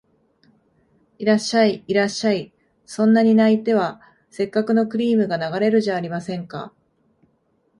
[1.19, 2.51] いらっしゃい、いらっしゃい、
[2.87, 4.01] そんなに泣いては
[4.33, 6.73] 折角のクリームが流れるじゃありませんか